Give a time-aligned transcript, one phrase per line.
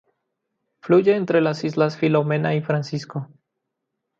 [0.81, 3.29] Fluye entre las islas Filomena y Francisco.